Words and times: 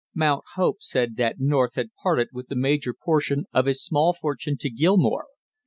Mount 0.15 0.43
Hope 0.55 0.77
said 0.81 1.15
that 1.17 1.35
North 1.39 1.75
had 1.75 1.91
parted 2.01 2.29
with 2.33 2.47
the 2.47 2.55
major 2.55 2.91
portion 2.91 3.45
of 3.53 3.67
his 3.67 3.83
small 3.83 4.13
fortune 4.19 4.57
to 4.57 4.69
Gilmore. 4.71 5.27